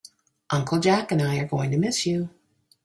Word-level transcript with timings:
Uncle 0.49 0.79
Jack 0.81 1.11
and 1.11 1.21
I 1.21 1.37
are 1.37 1.45
going 1.47 1.69
to 1.69 1.77
miss 1.77 2.07
you. 2.07 2.31